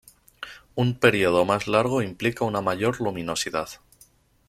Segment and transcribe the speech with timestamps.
[0.73, 3.69] Un período más largo implica una mayor luminosidad.